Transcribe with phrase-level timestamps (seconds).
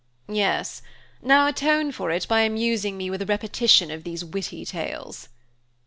[0.33, 0.81] "Yes.
[1.21, 5.29] Now atone for it by amusing me with a repetition of these witty tales."